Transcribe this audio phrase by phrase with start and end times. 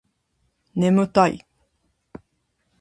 [0.73, 1.45] ねむたい